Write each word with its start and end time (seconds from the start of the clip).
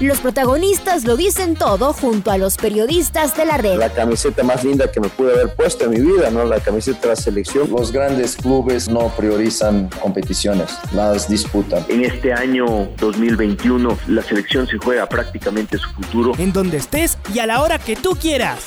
Los 0.00 0.20
protagonistas 0.20 1.04
lo 1.04 1.16
dicen 1.16 1.56
todo 1.56 1.92
junto 1.92 2.30
a 2.30 2.38
los 2.38 2.56
periodistas 2.56 3.36
de 3.36 3.44
la 3.44 3.56
red. 3.56 3.78
La 3.78 3.92
camiseta 3.92 4.44
más 4.44 4.62
linda 4.62 4.92
que 4.92 5.00
me 5.00 5.08
pude 5.08 5.32
haber 5.32 5.56
puesto 5.56 5.86
en 5.86 5.90
mi 5.90 6.00
vida, 6.00 6.30
¿no? 6.30 6.44
La 6.44 6.60
camiseta 6.60 7.00
de 7.00 7.08
la 7.08 7.16
selección. 7.16 7.68
Los 7.68 7.90
grandes 7.90 8.36
clubes 8.36 8.88
no 8.88 9.08
priorizan 9.16 9.90
competiciones, 10.00 10.78
las 10.92 11.28
disputan. 11.28 11.84
En 11.88 12.04
este 12.04 12.32
año 12.32 12.88
2021 12.98 13.98
la 14.06 14.22
selección 14.22 14.68
se 14.68 14.78
juega 14.78 15.08
prácticamente 15.08 15.78
su 15.78 15.90
futuro. 15.90 16.32
En 16.38 16.52
donde 16.52 16.76
estés 16.76 17.18
y 17.34 17.40
a 17.40 17.46
la 17.46 17.60
hora 17.60 17.80
que 17.80 17.96
tú 17.96 18.10
quieras. 18.10 18.66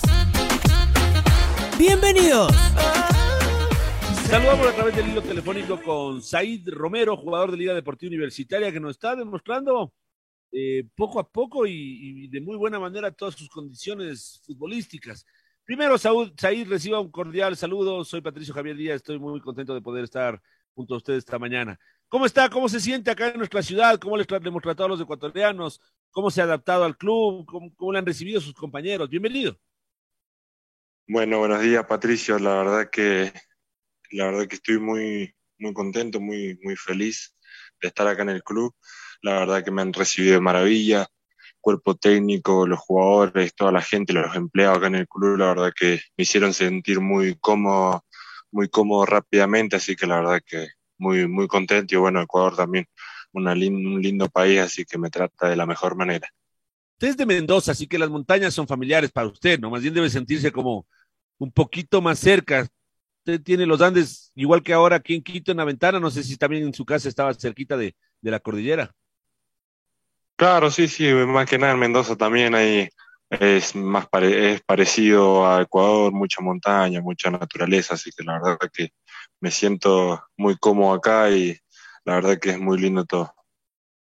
Bienvenidos. 1.79 2.53
Saludamos 4.29 4.67
a 4.67 4.73
través 4.73 4.95
del 4.97 5.07
hilo 5.07 5.21
telefónico 5.21 5.81
con 5.81 6.21
Said 6.21 6.67
Romero, 6.67 7.15
jugador 7.15 7.51
de 7.51 7.57
Liga 7.57 7.73
Deportiva 7.73 8.09
Universitaria, 8.09 8.69
que 8.73 8.81
nos 8.81 8.91
está 8.91 9.15
demostrando 9.15 9.93
eh, 10.51 10.85
poco 10.95 11.19
a 11.19 11.29
poco 11.29 11.65
y, 11.65 12.27
de 12.27 12.41
muy 12.41 12.57
buena 12.57 12.79
manera 12.79 13.11
todas 13.11 13.35
sus 13.35 13.49
condiciones 13.49 14.41
futbolísticas. 14.45 15.25
Primero, 15.63 15.97
Saúl, 15.97 16.33
Said, 16.37 16.67
reciba 16.67 16.99
un 16.99 17.09
cordial 17.11 17.55
saludo. 17.55 18.03
Soy 18.03 18.21
Patricio 18.21 18.53
Javier 18.53 18.75
Díaz, 18.75 18.97
estoy 18.97 19.17
muy 19.17 19.39
contento 19.39 19.73
de 19.73 19.81
poder 19.81 20.03
estar 20.03 20.41
junto 20.73 20.93
a 20.93 20.97
ustedes 20.97 21.19
esta 21.19 21.39
mañana. 21.39 21.79
¿Cómo 22.09 22.25
está? 22.25 22.49
¿Cómo 22.49 22.67
se 22.67 22.81
siente 22.81 23.09
acá 23.09 23.29
en 23.29 23.37
nuestra 23.37 23.63
ciudad? 23.63 23.97
¿Cómo 23.97 24.17
les 24.17 24.27
hemos 24.29 24.61
tratado 24.61 24.87
a 24.87 24.89
los 24.89 25.01
ecuatorianos? 25.01 25.79
¿Cómo 26.09 26.29
se 26.29 26.41
ha 26.41 26.43
adaptado 26.43 26.83
al 26.83 26.97
club? 26.97 27.45
¿Cómo, 27.45 27.93
le 27.93 27.99
han 27.99 28.05
recibido 28.05 28.41
sus 28.41 28.53
compañeros? 28.53 29.09
Bienvenido. 29.09 29.57
Bueno, 31.07 31.39
buenos 31.39 31.61
días, 31.61 31.85
Patricio. 31.85 32.37
La 32.37 32.55
verdad 32.55 32.89
que 32.89 33.31
la 34.11 34.25
verdad 34.25 34.47
que 34.47 34.55
estoy 34.55 34.79
muy 34.79 35.33
muy 35.57 35.73
contento, 35.73 36.19
muy 36.19 36.59
muy 36.61 36.75
feliz 36.75 37.33
de 37.81 37.87
estar 37.87 38.05
acá 38.07 38.23
en 38.23 38.29
el 38.29 38.43
club 38.43 38.75
la 39.21 39.39
verdad 39.39 39.63
que 39.63 39.71
me 39.71 39.81
han 39.81 39.93
recibido 39.93 40.35
de 40.35 40.41
maravilla, 40.41 41.07
cuerpo 41.59 41.95
técnico, 41.95 42.67
los 42.67 42.79
jugadores, 42.79 43.53
toda 43.55 43.71
la 43.71 43.81
gente, 43.81 44.13
los 44.13 44.35
empleados 44.35 44.77
acá 44.77 44.87
en 44.87 44.95
el 44.95 45.07
club, 45.07 45.37
la 45.37 45.47
verdad 45.47 45.71
que 45.77 45.99
me 46.17 46.23
hicieron 46.23 46.53
sentir 46.53 46.99
muy 46.99 47.35
cómodo, 47.35 48.03
muy 48.51 48.67
cómodo 48.67 49.05
rápidamente, 49.05 49.75
así 49.75 49.95
que 49.95 50.07
la 50.07 50.17
verdad 50.17 50.41
que 50.45 50.69
muy, 50.97 51.27
muy 51.27 51.47
contento 51.47 51.95
y 51.95 51.97
bueno, 51.97 52.21
Ecuador 52.21 52.55
también 52.55 52.85
una 53.33 53.53
un 53.53 54.01
lindo 54.01 54.27
país, 54.27 54.59
así 54.59 54.85
que 54.85 54.97
me 54.97 55.09
trata 55.09 55.49
de 55.49 55.55
la 55.55 55.65
mejor 55.65 55.95
manera. 55.95 56.27
Usted 56.93 57.09
es 57.09 57.17
de 57.17 57.25
Mendoza, 57.25 57.71
así 57.71 57.87
que 57.87 57.97
las 57.97 58.09
montañas 58.09 58.53
son 58.53 58.67
familiares 58.67 59.11
para 59.11 59.27
usted, 59.27 59.59
¿no? 59.59 59.69
Más 59.69 59.81
bien 59.81 59.93
debe 59.93 60.09
sentirse 60.09 60.51
como 60.51 60.85
un 61.39 61.51
poquito 61.51 62.01
más 62.01 62.19
cerca. 62.19 62.67
Usted 63.19 63.41
tiene 63.41 63.65
los 63.65 63.81
Andes, 63.81 64.31
igual 64.35 64.61
que 64.61 64.73
ahora 64.73 64.97
aquí 64.97 65.15
en 65.15 65.23
Quito, 65.23 65.51
en 65.51 65.57
la 65.57 65.65
ventana, 65.65 65.99
no 65.99 66.11
sé 66.11 66.23
si 66.23 66.37
también 66.37 66.63
en 66.63 66.73
su 66.73 66.85
casa 66.85 67.09
estaba 67.09 67.33
cerquita 67.33 67.77
de, 67.77 67.95
de 68.21 68.31
la 68.31 68.39
cordillera. 68.39 68.93
Claro, 70.41 70.71
sí, 70.71 70.87
sí, 70.87 71.05
más 71.13 71.47
que 71.47 71.59
nada 71.59 71.73
en 71.73 71.79
Mendoza 71.79 72.15
también 72.15 72.55
hay, 72.55 72.89
es 73.29 73.75
más 73.75 74.07
es 74.23 74.59
parecido 74.63 75.45
a 75.45 75.61
Ecuador, 75.61 76.11
mucha 76.11 76.41
montaña, 76.41 76.99
mucha 76.99 77.29
naturaleza, 77.29 77.93
así 77.93 78.09
que 78.09 78.23
la 78.23 78.39
verdad 78.39 78.57
que 78.73 78.89
me 79.39 79.51
siento 79.51 80.19
muy 80.35 80.57
cómodo 80.57 80.95
acá 80.95 81.29
y 81.29 81.55
la 82.05 82.15
verdad 82.15 82.39
que 82.39 82.49
es 82.49 82.59
muy 82.59 82.79
lindo 82.79 83.05
todo. 83.05 83.31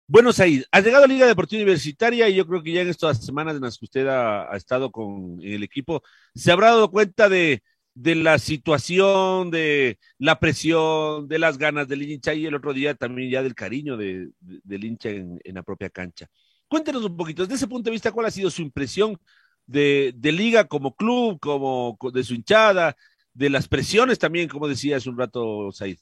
Bueno, 0.05 0.31
Said, 0.31 0.65
has 0.71 0.83
llegado 0.83 1.05
a 1.05 1.07
Liga 1.07 1.25
Deportiva 1.25 1.63
Universitaria 1.63 2.29
y 2.29 2.35
yo 2.35 2.45
creo 2.45 2.61
que 2.61 2.73
ya 2.73 2.81
en 2.81 2.89
estas 2.89 3.25
semanas 3.25 3.55
en 3.55 3.61
las 3.63 3.79
que 3.79 3.85
usted 3.85 4.05
ha, 4.05 4.55
estado 4.55 4.91
con 4.91 5.39
el 5.41 5.63
equipo, 5.63 6.03
se 6.35 6.51
habrá 6.51 6.67
dado 6.67 6.91
cuenta 6.91 7.29
de, 7.29 7.63
de 7.93 8.15
la 8.15 8.39
situación, 8.39 9.51
de 9.51 9.99
la 10.17 10.39
presión, 10.39 11.27
de 11.27 11.39
las 11.39 11.57
ganas 11.57 11.87
del 11.87 12.03
hincha 12.03 12.33
y 12.33 12.45
el 12.45 12.55
otro 12.55 12.73
día 12.73 12.95
también 12.95 13.29
ya 13.29 13.43
del 13.43 13.55
cariño 13.55 13.97
de, 13.97 14.29
del 14.39 14.83
hincha 14.85 15.09
en, 15.09 15.39
la 15.43 15.63
propia 15.63 15.89
cancha. 15.89 16.27
Cuéntenos 16.67 17.03
un 17.03 17.17
poquito, 17.17 17.43
desde 17.43 17.55
ese 17.55 17.67
punto 17.67 17.89
de 17.89 17.91
vista, 17.91 18.11
¿cuál 18.11 18.27
ha 18.27 18.31
sido 18.31 18.49
su 18.49 18.61
impresión 18.61 19.17
de, 19.65 20.13
de 20.15 20.31
Liga 20.31 20.67
como 20.67 20.95
club, 20.95 21.39
como 21.39 21.97
de 22.13 22.23
su 22.23 22.33
hinchada, 22.33 22.95
de 23.33 23.49
las 23.49 23.67
presiones 23.67 24.19
también, 24.19 24.47
como 24.47 24.67
decía 24.67 24.97
hace 24.97 25.09
un 25.09 25.17
rato 25.17 25.71
Said? 25.71 25.97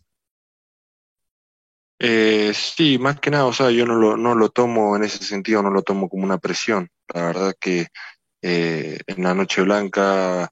Eh, 2.01 2.53
sí, 2.53 2.97
más 2.97 3.19
que 3.19 3.29
nada, 3.29 3.45
o 3.45 3.53
sea, 3.53 3.71
yo 3.71 3.85
no 3.85 3.95
lo, 3.95 4.15
no 4.15 4.33
lo 4.33 4.49
tomo 4.49 4.95
en 4.95 5.03
ese 5.03 5.23
sentido, 5.23 5.61
no 5.61 5.69
lo 5.69 5.81
tomo 5.83 6.07
como 6.07 6.23
una 6.23 6.37
presión. 6.37 6.89
La 7.13 7.25
verdad 7.25 7.53
que 7.59 7.87
eh, 8.41 8.99
en 9.05 9.23
la 9.23 9.33
Noche 9.33 9.61
Blanca 9.63 10.49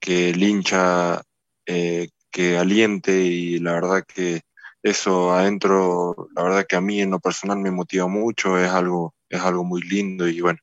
que 0.00 0.30
el 0.30 0.42
hincha 0.42 1.22
eh, 1.66 2.08
que 2.30 2.58
aliente 2.58 3.12
y 3.22 3.58
la 3.58 3.72
verdad 3.74 4.04
que 4.06 4.42
eso 4.82 5.32
adentro, 5.32 6.28
la 6.34 6.42
verdad 6.42 6.66
que 6.66 6.76
a 6.76 6.80
mí 6.80 7.00
en 7.02 7.10
lo 7.10 7.20
personal 7.20 7.58
me 7.58 7.70
motiva 7.70 8.06
mucho, 8.08 8.58
es 8.58 8.70
algo, 8.70 9.14
es 9.28 9.40
algo 9.40 9.64
muy 9.64 9.82
lindo 9.82 10.28
y 10.28 10.40
bueno, 10.40 10.58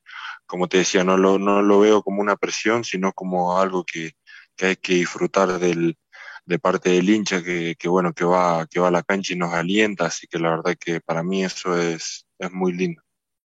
como 0.46 0.68
te 0.68 0.78
decía, 0.78 1.04
no 1.04 1.16
lo, 1.16 1.38
no 1.38 1.62
lo 1.62 1.80
veo 1.80 2.02
como 2.02 2.20
una 2.20 2.36
presión, 2.36 2.84
sino 2.84 3.12
como 3.12 3.58
algo 3.58 3.84
que, 3.84 4.12
que 4.56 4.66
hay 4.66 4.76
que 4.76 4.94
disfrutar 4.94 5.58
del, 5.60 5.96
de 6.46 6.58
parte 6.58 6.90
del 6.90 7.10
hincha 7.10 7.42
que, 7.42 7.76
que, 7.78 7.88
bueno, 7.88 8.12
que 8.12 8.24
va, 8.24 8.66
que 8.66 8.80
va 8.80 8.88
a 8.88 8.90
la 8.90 9.02
cancha 9.02 9.34
y 9.34 9.36
nos 9.36 9.52
alienta, 9.52 10.06
así 10.06 10.26
que 10.26 10.38
la 10.38 10.50
verdad 10.50 10.76
que 10.80 11.00
para 11.00 11.22
mí 11.22 11.44
eso 11.44 11.78
es, 11.78 12.26
es 12.38 12.50
muy 12.50 12.72
lindo. 12.72 13.02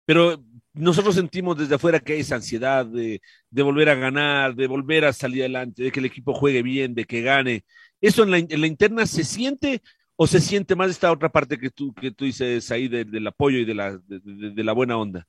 Pero 0.06 0.42
nosotros 0.74 1.14
sentimos 1.14 1.56
desde 1.56 1.76
afuera 1.76 2.00
que 2.00 2.14
hay 2.14 2.20
esa 2.20 2.34
ansiedad 2.36 2.84
de, 2.84 3.22
de, 3.50 3.62
volver 3.62 3.88
a 3.88 3.94
ganar, 3.94 4.54
de 4.54 4.66
volver 4.66 5.04
a 5.04 5.12
salir 5.12 5.42
adelante, 5.42 5.84
de 5.84 5.92
que 5.92 6.00
el 6.00 6.06
equipo 6.06 6.34
juegue 6.34 6.62
bien, 6.62 6.94
de 6.94 7.04
que 7.04 7.22
gane. 7.22 7.64
¿Eso 8.00 8.24
en 8.24 8.30
la, 8.32 8.38
en 8.38 8.60
la 8.60 8.66
interna 8.66 9.06
se 9.06 9.24
siente 9.24 9.82
o 10.16 10.26
se 10.26 10.40
siente 10.40 10.76
más 10.76 10.90
esta 10.90 11.12
otra 11.12 11.28
parte 11.28 11.58
que 11.58 11.70
tú, 11.70 11.92
que 11.94 12.10
tú 12.10 12.24
dices 12.24 12.70
ahí 12.70 12.88
del 12.88 13.26
apoyo 13.26 13.58
y 13.58 13.64
de 13.64 13.74
la, 13.74 13.98
de, 14.06 14.64
la 14.64 14.72
buena 14.72 14.96
onda? 14.96 15.26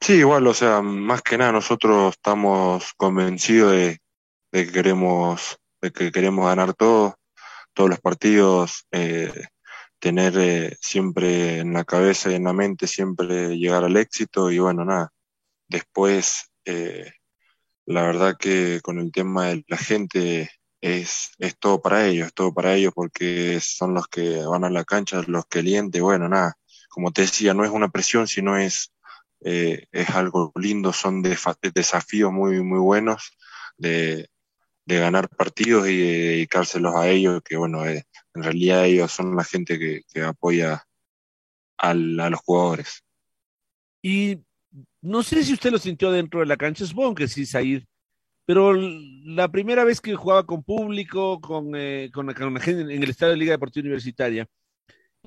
Sí, 0.00 0.14
igual, 0.14 0.46
o 0.46 0.54
sea, 0.54 0.80
más 0.80 1.22
que 1.22 1.36
nada 1.36 1.52
nosotros 1.52 2.14
estamos 2.14 2.92
convencidos 2.96 3.72
de, 3.72 3.98
que 4.50 4.72
queremos, 4.72 5.58
de 5.80 5.90
que 5.90 6.10
queremos 6.10 6.46
ganar 6.46 6.74
todo, 6.74 7.16
todos 7.74 7.90
los 7.90 8.00
partidos. 8.00 8.86
Eh, 8.92 9.32
tener 10.00 10.34
eh, 10.38 10.76
siempre 10.80 11.60
en 11.60 11.72
la 11.74 11.84
cabeza 11.84 12.30
y 12.30 12.34
en 12.34 12.44
la 12.44 12.52
mente 12.52 12.86
siempre 12.86 13.56
llegar 13.56 13.84
al 13.84 13.96
éxito 13.96 14.50
y 14.50 14.58
bueno, 14.58 14.84
nada, 14.84 15.12
después 15.68 16.50
eh, 16.64 17.12
la 17.86 18.02
verdad 18.02 18.36
que 18.38 18.80
con 18.82 18.98
el 18.98 19.12
tema 19.12 19.48
de 19.48 19.64
la 19.68 19.76
gente 19.76 20.50
es, 20.80 21.30
es 21.38 21.58
todo 21.58 21.82
para 21.82 22.06
ellos, 22.06 22.28
es 22.28 22.34
todo 22.34 22.52
para 22.54 22.74
ellos 22.74 22.92
porque 22.94 23.60
son 23.60 23.94
los 23.94 24.08
que 24.08 24.44
van 24.44 24.64
a 24.64 24.70
la 24.70 24.84
cancha, 24.84 25.22
los 25.26 25.46
que 25.46 25.62
lienten, 25.62 26.02
bueno, 26.02 26.28
nada, 26.28 26.56
como 26.88 27.12
te 27.12 27.22
decía, 27.22 27.54
no 27.54 27.64
es 27.64 27.70
una 27.70 27.88
presión, 27.90 28.26
sino 28.26 28.58
es, 28.58 28.92
eh, 29.44 29.86
es 29.92 30.10
algo 30.10 30.52
lindo, 30.56 30.92
son 30.92 31.22
desafíos 31.22 32.32
muy, 32.32 32.62
muy 32.62 32.80
buenos 32.80 33.36
de, 33.76 34.28
de 34.84 34.98
ganar 34.98 35.28
partidos 35.28 35.88
y 35.88 35.98
dedicárselos 35.98 36.94
a 36.94 37.08
ellos, 37.08 37.42
que 37.44 37.56
bueno, 37.56 37.84
en 37.86 38.04
realidad 38.34 38.86
ellos 38.86 39.12
son 39.12 39.36
la 39.36 39.44
gente 39.44 39.78
que, 39.78 40.22
apoya 40.22 40.84
a 41.78 41.94
los 41.94 42.40
jugadores. 42.40 43.02
Y 44.02 44.38
no 45.00 45.22
sé 45.22 45.44
si 45.44 45.52
usted 45.52 45.70
lo 45.70 45.78
sintió 45.78 46.10
dentro 46.10 46.40
de 46.40 46.46
la 46.46 46.56
cancha, 46.56 46.86
supongo 46.86 47.14
que 47.14 47.28
sí, 47.28 47.46
Said, 47.46 47.84
pero 48.46 48.72
la 48.74 49.48
primera 49.48 49.84
vez 49.84 50.00
que 50.00 50.16
jugaba 50.16 50.44
con 50.44 50.62
público, 50.62 51.40
con, 51.40 51.72
eh, 51.76 52.10
con, 52.12 52.26
la 52.26 52.60
gente 52.60 52.94
en 52.94 53.02
el 53.02 53.10
Estadio 53.10 53.32
de 53.32 53.38
Liga 53.38 53.52
Deportiva 53.52 53.84
Universitaria, 53.84 54.46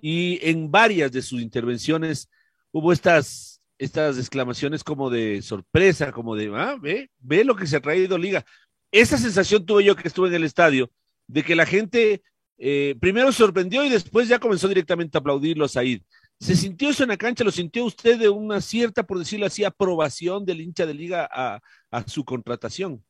y 0.01 0.39
en 0.41 0.69
varias 0.69 1.11
de 1.11 1.21
sus 1.21 1.41
intervenciones 1.41 2.29
hubo 2.71 2.91
estas, 2.91 3.61
estas 3.77 4.17
exclamaciones 4.17 4.83
como 4.83 5.09
de 5.09 5.41
sorpresa, 5.41 6.11
como 6.11 6.35
de, 6.35 6.51
ah, 6.53 6.75
ve, 6.81 7.09
ve 7.19 7.44
lo 7.44 7.56
que 7.56 7.67
se 7.67 7.77
ha 7.77 7.81
traído 7.81 8.17
Liga 8.17 8.45
esa 8.94 9.18
sensación 9.18 9.66
tuve 9.66 9.84
yo 9.84 9.95
que 9.95 10.07
estuve 10.07 10.30
en 10.30 10.36
el 10.36 10.44
estadio, 10.44 10.90
de 11.28 11.44
que 11.44 11.56
la 11.56 11.66
gente 11.66 12.22
eh, 12.60 12.95
primero 13.01 13.31
sorprendió 13.31 13.84
y 13.84 13.90
después 13.90 14.28
ya 14.28 14.40
comenzó 14.40 14.68
directamente 14.68 15.18
a 15.18 15.19
aplaudirlo 15.19 15.66
a 15.66 15.68
Said. 15.68 16.01
¿Se 16.40 16.56
sintió 16.56 16.90
eso 16.90 17.04
en 17.04 17.10
la 17.10 17.18
cancha? 17.18 17.44
¿Lo 17.44 17.51
sintió 17.51 17.86
usted 17.86 18.19
de 18.19 18.30
una 18.30 18.62
cierta, 18.62 19.04
por 19.04 19.18
decirlo 19.18 19.48
así, 19.48 19.63
aprobación 19.63 20.45
del 20.45 20.62
hincha 20.62 20.86
de 20.86 20.94
liga 20.94 21.28
a, 21.31 21.60
su 22.06 22.24
contratación? 22.24 23.04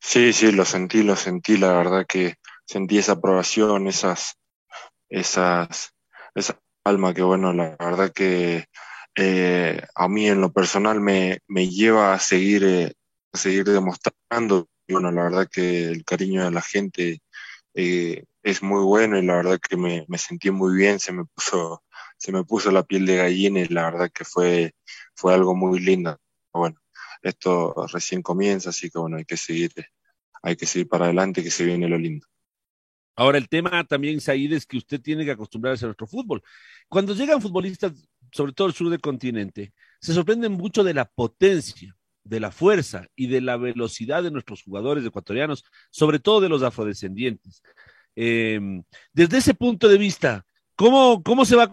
Sí, 0.00 0.32
sí, 0.32 0.52
lo 0.52 0.64
sentí, 0.64 1.02
lo 1.02 1.16
sentí, 1.16 1.58
la 1.58 1.72
verdad 1.72 2.06
que 2.06 2.36
sentí 2.64 2.96
esa 2.96 3.12
aprobación, 3.12 3.88
esas, 3.88 4.36
esas, 5.10 5.92
esa 6.34 6.58
alma 6.84 7.12
que 7.12 7.22
bueno, 7.22 7.52
la 7.52 7.76
verdad 7.78 8.10
que 8.12 8.66
eh, 9.16 9.82
a 9.94 10.08
mí 10.08 10.28
en 10.28 10.40
lo 10.40 10.52
personal 10.52 11.00
me, 11.00 11.40
me 11.46 11.68
lleva 11.68 12.14
a 12.14 12.18
seguir 12.18 12.64
eh, 12.64 12.92
seguir 13.36 13.64
demostrando 13.64 14.68
bueno, 14.88 15.10
la 15.10 15.24
verdad 15.24 15.48
que 15.50 15.88
el 15.88 16.04
cariño 16.04 16.44
de 16.44 16.50
la 16.50 16.62
gente 16.62 17.20
eh, 17.74 18.24
es 18.42 18.62
muy 18.62 18.84
bueno 18.84 19.18
y 19.18 19.24
la 19.24 19.36
verdad 19.36 19.58
que 19.58 19.76
me, 19.76 20.06
sentí 20.18 20.50
muy 20.50 20.76
bien, 20.76 21.00
se 21.00 21.12
me 21.12 21.24
puso, 21.24 21.82
se 22.16 22.32
me 22.32 22.44
puso 22.44 22.70
la 22.70 22.84
piel 22.84 23.06
de 23.06 23.16
gallina 23.16 23.60
y 23.60 23.66
la 23.66 23.90
verdad 23.90 24.10
que 24.12 24.24
fue, 24.24 24.74
fue 25.14 25.34
algo 25.34 25.54
muy 25.54 25.80
lindo. 25.80 26.16
Bueno, 26.52 26.76
esto 27.22 27.74
recién 27.92 28.22
comienza, 28.22 28.70
así 28.70 28.90
que 28.90 28.98
bueno, 28.98 29.16
hay 29.16 29.24
que 29.24 29.36
seguir, 29.36 29.72
hay 30.42 30.56
que 30.56 30.66
seguir 30.66 30.88
para 30.88 31.06
adelante, 31.06 31.42
que 31.42 31.50
se 31.50 31.64
viene 31.64 31.88
lo 31.88 31.98
lindo. 31.98 32.26
Ahora, 33.16 33.38
el 33.38 33.48
tema 33.48 33.82
también, 33.84 34.20
Said, 34.20 34.52
es 34.52 34.66
que 34.66 34.76
usted 34.76 35.00
tiene 35.00 35.24
que 35.24 35.30
acostumbrarse 35.30 35.84
a 35.84 35.88
nuestro 35.88 36.06
fútbol. 36.06 36.42
Cuando 36.86 37.14
llegan 37.14 37.40
futbolistas, 37.40 37.92
sobre 38.30 38.52
todo 38.52 38.68
al 38.68 38.74
sur 38.74 38.90
del 38.90 39.00
continente, 39.00 39.72
se 40.00 40.12
sorprenden 40.12 40.52
mucho 40.52 40.84
de 40.84 40.94
la 40.94 41.06
potencia, 41.06 41.96
de 42.26 42.40
la 42.40 42.50
fuerza 42.50 43.06
y 43.14 43.28
de 43.28 43.40
la 43.40 43.56
velocidad 43.56 44.22
de 44.22 44.30
nuestros 44.30 44.62
jugadores 44.62 45.04
ecuatorianos, 45.04 45.64
sobre 45.90 46.18
todo 46.18 46.40
de 46.40 46.48
los 46.48 46.62
afrodescendientes. 46.62 47.62
Eh, 48.16 48.60
desde 49.12 49.38
ese 49.38 49.54
punto 49.54 49.88
de 49.88 49.98
vista, 49.98 50.44
¿cómo, 50.74 51.22
cómo 51.22 51.44
se 51.44 51.56
va 51.56 51.72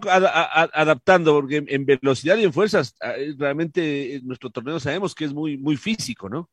adaptando? 0.74 1.34
Porque 1.34 1.58
en, 1.58 1.66
en, 1.70 1.86
velocidad 1.86 2.38
y 2.38 2.44
en 2.44 2.54
fuerzas, 2.54 2.96
realmente 3.38 4.22
nuestro 4.24 4.50
torneo 4.50 4.80
sabemos 4.80 5.16
que 5.16 5.26
es 5.26 5.34
muy, 5.34 5.58
muy 5.58 5.78
físico, 5.78 6.30
¿no? 6.30 6.50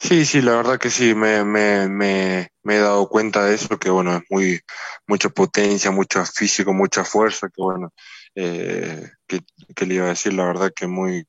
Sí, 0.00 0.26
sí, 0.26 0.42
la 0.42 0.56
verdad 0.56 0.78
que 0.78 0.90
sí, 0.90 1.14
me, 1.14 1.44
me, 1.44 1.88
me, 1.88 2.48
me, 2.62 2.76
he 2.76 2.78
dado 2.78 3.08
cuenta 3.08 3.44
de 3.44 3.54
eso, 3.54 3.78
que 3.78 3.88
bueno, 3.88 4.16
es 4.16 4.22
muy, 4.28 4.60
mucha 5.06 5.30
potencia, 5.30 5.90
mucho 5.90 6.22
físico, 6.26 6.74
mucha 6.74 7.04
fuerza, 7.04 7.48
que 7.48 7.62
bueno, 7.62 7.90
eh, 8.34 9.10
que, 9.26 9.40
que, 9.74 9.86
le 9.86 9.94
iba 9.94 10.06
a 10.06 10.08
decir, 10.10 10.34
la 10.34 10.44
verdad 10.44 10.72
que 10.76 10.86
muy, 10.86 11.26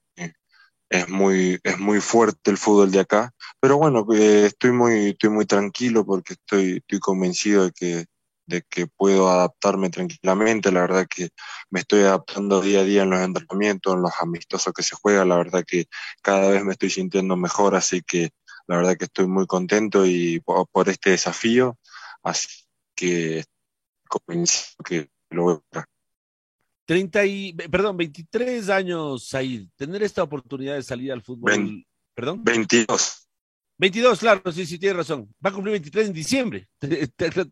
es 0.90 1.10
muy, 1.10 1.60
es 1.64 1.80
muy 1.80 2.00
fuerte 2.02 2.52
el 2.52 2.58
fútbol 2.58 2.92
de 2.92 3.00
acá, 3.02 3.32
pero 3.60 3.78
bueno, 3.78 4.06
eh, 4.14 4.46
estoy 4.48 4.72
muy, 4.72 5.10
estoy 5.10 5.30
muy 5.30 5.46
tranquilo 5.46 6.06
porque 6.06 6.34
estoy, 6.34 6.78
estoy 6.78 7.00
convencido 7.00 7.66
de 7.66 7.72
que, 7.72 8.06
de 8.48 8.62
que 8.70 8.88
puedo 8.88 9.30
adaptarme 9.30 9.90
tranquilamente, 9.90 10.72
la 10.72 10.82
verdad 10.82 11.08
que 11.10 11.30
me 11.70 11.82
estoy 11.82 12.02
adaptando 12.02 12.62
día 12.62 12.82
a 12.82 12.84
día 12.84 13.04
en 13.04 13.10
los 13.10 13.22
entrenamientos, 13.22 13.96
en 13.96 14.02
los 14.04 14.14
amistosos 14.22 14.74
que 14.74 14.84
se 14.84 14.96
juegan, 14.96 15.30
la 15.30 15.38
verdad 15.38 15.64
que 15.68 15.86
cada 16.22 16.50
vez 16.50 16.64
me 16.64 16.74
estoy 16.74 16.90
sintiendo 16.92 17.36
mejor, 17.36 17.76
así 17.76 18.02
que 18.02 18.30
la 18.68 18.78
verdad 18.78 18.98
que 18.98 19.06
estoy 19.06 19.28
muy 19.28 19.48
contento 19.48 20.06
y 20.06 20.40
por, 20.42 20.68
por 20.70 20.90
este 20.90 21.12
desafío, 21.12 21.78
así 22.24 22.48
que 22.96 23.44
convencido 24.10 24.84
que 24.86 25.10
lo 25.30 25.44
voy 25.44 25.54
a 25.54 25.58
lograr. 25.58 25.95
30 26.86 27.26
y, 27.26 27.54
perdón, 27.54 27.98
23 27.98 28.70
años, 28.70 29.28
Said, 29.28 29.68
tener 29.76 30.04
esta 30.04 30.24
oportunidad 30.24 30.76
de 30.76 30.84
salir 30.84 31.12
al 31.12 31.22
fútbol, 31.22 31.52
20, 31.52 31.88
perdón. 32.14 32.44
22. 32.44 33.28
22, 33.78 34.20
claro, 34.20 34.52
sí, 34.52 34.66
sí, 34.66 34.80
tiene 34.80 34.96
razón. 34.96 35.34
Va 35.46 35.50
a 35.50 35.54
cumplir 35.54 35.74
23 35.74 36.08
en 36.08 36.14
diciembre. 36.14 36.70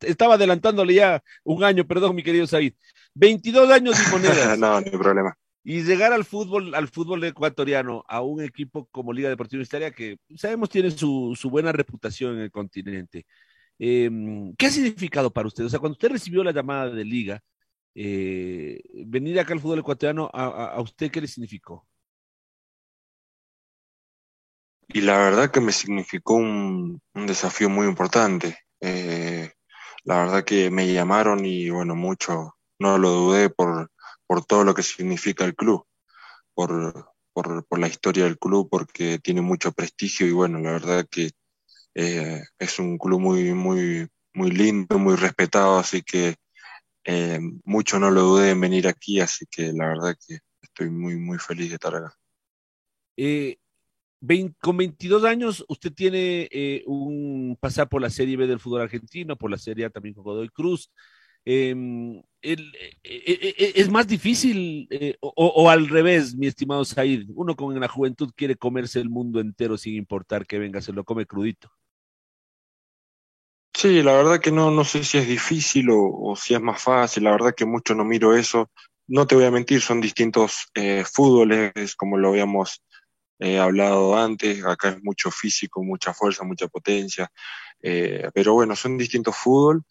Estaba 0.01 0.35
adelantándole 0.35 0.93
ya 0.93 1.21
un 1.43 1.63
año, 1.63 1.85
perdón, 1.85 2.15
mi 2.15 2.23
querido 2.23 2.47
Said. 2.47 2.73
22 3.15 3.69
años 3.69 3.97
y 3.99 4.11
monedas. 4.11 4.57
no, 4.59 4.79
no 4.79 4.85
hay 4.85 4.97
problema. 4.97 5.35
Y 5.65 5.81
llegar 5.83 6.13
al 6.13 6.25
fútbol, 6.25 6.75
al 6.75 6.87
fútbol 6.89 7.23
ecuatoriano, 7.23 8.03
a 8.07 8.21
un 8.21 8.41
equipo 8.41 8.87
como 8.91 9.13
Liga 9.13 9.29
Deportiva 9.29 9.57
Universitaria, 9.57 9.91
que 9.91 10.17
sabemos 10.37 10.69
tiene 10.69 10.91
su, 10.91 11.37
su 11.39 11.49
buena 11.49 11.71
reputación 11.71 12.35
en 12.35 12.41
el 12.41 12.51
continente. 12.51 13.25
Eh, 13.79 14.09
¿Qué 14.57 14.65
ha 14.65 14.69
significado 14.69 15.31
para 15.31 15.47
usted? 15.47 15.65
O 15.65 15.69
sea, 15.69 15.79
cuando 15.79 15.93
usted 15.93 16.11
recibió 16.11 16.43
la 16.43 16.51
llamada 16.51 16.89
de 16.89 17.05
Liga, 17.05 17.41
eh, 17.95 18.81
venir 19.05 19.39
acá 19.39 19.53
al 19.53 19.59
fútbol 19.59 19.79
ecuatoriano, 19.79 20.29
a, 20.33 20.73
a, 20.73 20.81
usted 20.81 21.11
qué 21.11 21.21
le 21.21 21.27
significó? 21.27 21.87
Y 24.87 25.01
la 25.01 25.17
verdad 25.17 25.51
que 25.51 25.61
me 25.61 25.71
significó 25.71 26.35
un, 26.35 27.01
un 27.13 27.27
desafío 27.27 27.69
muy 27.69 27.87
importante. 27.87 28.57
Eh, 28.81 29.51
la 30.03 30.23
verdad 30.23 30.43
que 30.43 30.69
me 30.69 30.91
llamaron 30.91 31.45
y 31.45 31.69
bueno, 31.69 31.95
mucho, 31.95 32.55
no 32.79 32.97
lo 32.97 33.09
dudé 33.09 33.49
por, 33.49 33.91
por 34.27 34.45
todo 34.45 34.63
lo 34.63 34.73
que 34.73 34.83
significa 34.83 35.45
el 35.45 35.55
club, 35.55 35.85
por, 36.53 37.13
por, 37.33 37.65
por 37.65 37.79
la 37.79 37.87
historia 37.87 38.25
del 38.25 38.37
club, 38.37 38.67
porque 38.69 39.19
tiene 39.19 39.41
mucho 39.41 39.71
prestigio 39.71 40.27
y 40.27 40.31
bueno, 40.31 40.59
la 40.59 40.71
verdad 40.73 41.07
que 41.09 41.31
eh, 41.95 42.43
es 42.59 42.79
un 42.79 42.97
club 42.97 43.19
muy, 43.19 43.53
muy, 43.53 44.07
muy 44.33 44.51
lindo, 44.51 44.99
muy 44.99 45.15
respetado, 45.15 45.79
así 45.79 46.01
que 46.01 46.35
eh, 47.05 47.39
mucho 47.63 47.99
no 47.99 48.11
lo 48.11 48.21
dudé 48.21 48.51
en 48.51 48.61
venir 48.61 48.87
aquí, 48.87 49.19
así 49.19 49.45
que 49.49 49.73
la 49.73 49.87
verdad 49.87 50.15
que 50.27 50.39
estoy 50.61 50.89
muy, 50.89 51.17
muy 51.17 51.37
feliz 51.37 51.69
de 51.69 51.75
estar 51.75 51.95
acá. 51.95 52.15
Eh, 53.17 53.57
20, 54.23 54.57
con 54.61 54.77
22 54.77 55.25
años, 55.25 55.65
usted 55.67 55.91
tiene 55.93 56.47
eh, 56.49 56.83
un 56.87 57.57
pasar 57.59 57.89
por 57.89 58.01
la 58.01 58.09
Serie 58.09 58.37
B 58.37 58.47
del 58.47 58.59
fútbol 58.59 58.81
argentino, 58.81 59.35
por 59.35 59.51
la 59.51 59.57
Serie 59.57 59.85
A 59.85 59.89
también 59.89 60.15
con 60.15 60.23
Godoy 60.23 60.47
Cruz. 60.47 60.89
Em, 61.43 62.19
eh, 62.19 62.23
el, 62.41 62.73
eh, 63.03 63.73
es 63.75 63.89
más 63.91 64.07
difícil, 64.07 64.87
o, 65.19 65.29
o, 65.29 65.69
al 65.69 65.89
revés, 65.89 66.35
mi 66.37 66.47
estimado 66.47 66.85
Said, 66.85 67.25
uno 67.35 67.55
con 67.57 67.77
la 67.77 67.89
juventud 67.89 68.31
quiere 68.33 68.55
comerse 68.55 69.01
el 69.01 69.09
mundo 69.09 69.41
entero 69.41 69.77
sin 69.77 69.95
importar 69.95 70.45
que 70.47 70.57
venga, 70.57 70.81
se 70.81 70.93
lo 70.93 71.03
come 71.03 71.25
crudito. 71.25 71.69
Sí, 73.83 74.01
la 74.01 74.13
verdad 74.13 74.39
que 74.39 74.49
no, 74.49 74.71
no 74.71 74.85
sé 74.85 75.03
si 75.03 75.17
es 75.17 75.27
difícil 75.27 75.89
o, 75.91 76.37
si 76.37 76.53
es 76.53 76.61
más 76.61 76.81
fácil, 76.81 77.25
la 77.25 77.31
verdad 77.31 77.53
que 77.53 77.65
mucho 77.65 77.93
no 77.93 78.05
miro 78.05 78.33
eso. 78.33 78.71
No 79.07 79.27
te 79.27 79.35
voy 79.35 79.43
a 79.43 79.51
mentir, 79.51 79.81
son 79.81 79.99
distintos 79.99 80.69
eh, 80.73 81.03
fútboles, 81.03 81.93
como 81.97 82.17
lo 82.17 82.29
habíamos 82.29 82.81
eh, 83.39 83.59
hablado 83.59 84.17
antes, 84.17 84.63
acá 84.63 84.91
es 84.91 85.03
mucho 85.03 85.31
físico, 85.31 85.83
mucha 85.83 86.13
fuerza, 86.13 86.45
mucha 86.45 86.69
potencia, 86.69 87.29
eh, 87.81 88.29
pero 88.33 88.53
bueno, 88.53 88.73
son 88.77 88.97
distintos 88.97 89.35
fútbol, 89.35 89.83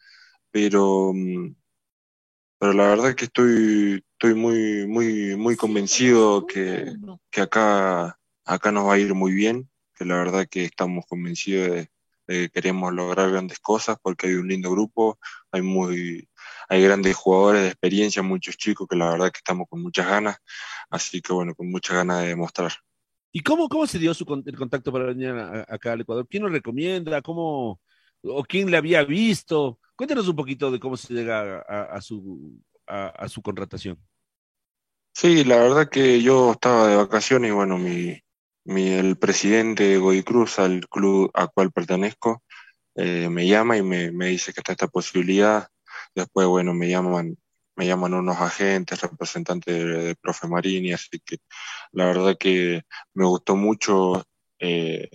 pero, 0.50 1.12
mm, 1.12 1.54
pero 2.58 2.72
la 2.72 2.88
verdad 2.88 3.14
que 3.14 3.26
estoy, 3.26 4.02
estoy 4.12 4.34
muy, 4.34 4.86
muy, 4.86 5.36
muy 5.36 5.54
convencido 5.54 6.46
que, 6.46 6.94
que 7.30 7.42
acá, 7.42 8.18
acá 8.46 8.72
nos 8.72 8.86
va 8.88 8.94
a 8.94 8.98
ir 8.98 9.12
muy 9.14 9.34
bien, 9.34 9.68
que 9.94 10.06
la 10.06 10.16
verdad 10.16 10.46
que 10.50 10.64
estamos 10.64 11.04
convencidos 11.06 11.72
de 11.72 11.91
eh, 12.32 12.48
queremos 12.50 12.92
lograr 12.92 13.30
grandes 13.30 13.58
cosas 13.58 13.96
porque 14.02 14.26
hay 14.28 14.34
un 14.34 14.48
lindo 14.48 14.70
grupo, 14.70 15.18
hay 15.50 15.62
muy, 15.62 16.28
hay 16.68 16.82
grandes 16.82 17.14
jugadores 17.14 17.62
de 17.62 17.68
experiencia, 17.68 18.22
muchos 18.22 18.56
chicos 18.56 18.86
que 18.88 18.96
la 18.96 19.10
verdad 19.10 19.30
que 19.30 19.38
estamos 19.38 19.66
con 19.68 19.82
muchas 19.82 20.06
ganas, 20.06 20.36
así 20.88 21.20
que 21.20 21.32
bueno, 21.32 21.54
con 21.54 21.70
muchas 21.70 21.96
ganas 21.96 22.22
de 22.22 22.28
demostrar. 22.28 22.72
¿Y 23.32 23.40
cómo, 23.40 23.68
cómo 23.68 23.86
se 23.86 23.98
dio 23.98 24.14
su, 24.14 24.24
el 24.46 24.56
contacto 24.56 24.92
para 24.92 25.06
venir 25.06 25.28
a, 25.30 25.66
acá 25.68 25.92
al 25.92 26.00
Ecuador? 26.00 26.26
¿Quién 26.28 26.42
lo 26.42 26.48
recomienda? 26.48 27.20
¿Cómo, 27.22 27.80
¿O 28.22 28.44
quién 28.44 28.70
le 28.70 28.76
había 28.76 29.04
visto? 29.04 29.78
Cuéntanos 29.96 30.28
un 30.28 30.36
poquito 30.36 30.70
de 30.70 30.80
cómo 30.80 30.96
se 30.96 31.12
llega 31.14 31.60
a, 31.68 31.96
a 31.96 32.00
su, 32.00 32.58
a, 32.86 33.08
a 33.08 33.28
su 33.28 33.42
contratación. 33.42 33.98
Sí, 35.14 35.44
la 35.44 35.56
verdad 35.56 35.88
que 35.90 36.22
yo 36.22 36.52
estaba 36.52 36.88
de 36.88 36.96
vacaciones 36.96 37.50
y 37.50 37.52
bueno, 37.52 37.76
mi, 37.78 38.18
mi, 38.64 38.88
el 38.88 39.16
presidente 39.18 39.84
de 39.84 39.98
Goy 39.98 40.22
Cruz, 40.22 40.58
al 40.58 40.88
club 40.88 41.30
a 41.34 41.48
cual 41.48 41.72
pertenezco, 41.72 42.42
eh, 42.96 43.28
me 43.28 43.46
llama 43.46 43.76
y 43.76 43.82
me, 43.82 44.12
me, 44.12 44.28
dice 44.28 44.52
que 44.52 44.60
está 44.60 44.72
esta 44.72 44.88
posibilidad. 44.88 45.68
Después, 46.14 46.46
bueno, 46.46 46.74
me 46.74 46.88
llaman, 46.88 47.36
me 47.76 47.86
llaman 47.86 48.14
unos 48.14 48.38
agentes, 48.38 49.00
representantes 49.00 49.74
de, 49.74 49.84
de 49.84 50.14
Profe 50.16 50.48
Marini, 50.48 50.92
así 50.92 51.20
que 51.24 51.38
la 51.92 52.06
verdad 52.06 52.36
que 52.38 52.82
me 53.14 53.26
gustó 53.26 53.56
mucho 53.56 54.24
eh, 54.58 55.08